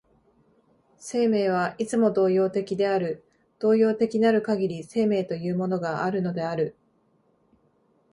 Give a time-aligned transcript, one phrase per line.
[0.97, 3.23] 生命はいつも動揺的である、
[3.59, 6.75] 動揺的なるかぎり生命というものがあるのである。